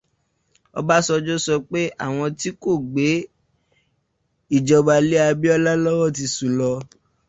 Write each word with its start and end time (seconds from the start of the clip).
Ọbásanjọ́ 0.79 1.37
sọ 1.45 1.53
pé 1.69 1.79
àwọn 2.05 2.29
tí 2.39 2.49
kò 2.61 2.71
gbé 2.91 3.07
ìjọba 4.55 4.95
lè 5.09 5.17
Abíọ́lá 5.29 5.73
lọ́wọ́ 5.83 6.13
ti 6.15 6.25
sùn 6.35 6.51
lọ 6.59 6.71